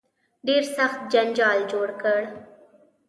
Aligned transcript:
ډېر 0.47 0.63
سخت 0.77 0.99
جنجال 1.13 1.59
جوړ 1.71 1.89
کړ. 2.01 2.21